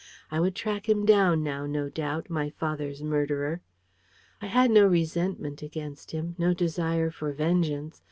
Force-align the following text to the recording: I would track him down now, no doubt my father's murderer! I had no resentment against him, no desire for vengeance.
I 0.31 0.39
would 0.39 0.55
track 0.55 0.89
him 0.89 1.05
down 1.05 1.43
now, 1.43 1.67
no 1.67 1.87
doubt 1.87 2.27
my 2.27 2.49
father's 2.49 3.03
murderer! 3.03 3.61
I 4.41 4.47
had 4.47 4.71
no 4.71 4.87
resentment 4.87 5.61
against 5.61 6.09
him, 6.09 6.33
no 6.39 6.55
desire 6.55 7.11
for 7.11 7.31
vengeance. 7.33 7.99